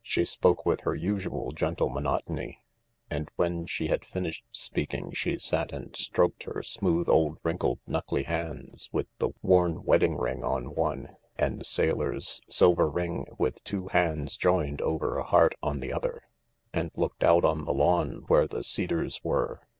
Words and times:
She 0.00 0.24
spoke 0.24 0.64
with 0.64 0.82
her 0.82 0.94
usual 0.94 1.50
gentle 1.50 1.88
monotony. 1.90 2.60
And 3.10 3.28
when 3.34 3.66
she 3.66 3.88
had 3.88 4.04
finished 4.04 4.44
speaking 4.52 5.10
she 5.10 5.40
sat 5.40 5.72
and 5.72 5.96
stroked 5.96 6.44
her 6.44 6.62
smooth 6.62 7.08
old 7.08 7.38
wrinkled 7.42 7.80
knuckly 7.84 8.22
hands 8.22 8.88
with 8.92 9.08
the 9.18 9.30
worn 9.42 9.82
wedding 9.82 10.16
ring 10.16 10.44
on 10.44 10.76
one, 10.76 11.16
and 11.36 11.66
sailor's 11.66 12.40
silver 12.48 12.88
ring 12.88 13.26
with 13.38 13.64
two 13.64 13.88
hands 13.88 14.36
joined 14.36 14.80
over 14.82 15.18
a 15.18 15.24
heart 15.24 15.56
on 15.64 15.80
the 15.80 15.92
other, 15.92 16.22
and 16.72 16.92
looked 16.94 17.24
out 17.24 17.44
on 17.44 17.64
the 17.64 17.74
lawn 17.74 18.22
where 18.28 18.46
the 18.46 18.62
cedars 18.62 19.20
were. 19.24 19.62